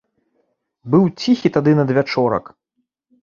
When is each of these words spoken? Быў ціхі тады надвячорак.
Быў 0.95 1.03
ціхі 1.21 1.47
тады 1.57 1.71
надвячорак. 1.79 2.45